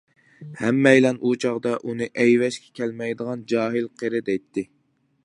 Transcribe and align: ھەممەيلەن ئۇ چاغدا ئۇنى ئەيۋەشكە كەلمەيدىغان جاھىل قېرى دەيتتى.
ھەممەيلەن 0.61 1.19
ئۇ 1.27 1.33
چاغدا 1.43 1.75
ئۇنى 1.89 2.07
ئەيۋەشكە 2.23 2.73
كەلمەيدىغان 2.81 3.47
جاھىل 3.55 3.87
قېرى 4.03 4.23
دەيتتى. 4.31 4.65